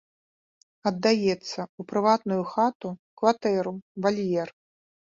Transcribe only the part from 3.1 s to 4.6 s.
кватэру, вальер.